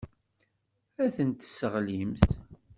[1.03, 2.29] Ad tent-tesseɣlimt.